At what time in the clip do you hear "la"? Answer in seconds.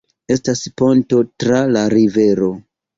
1.77-1.87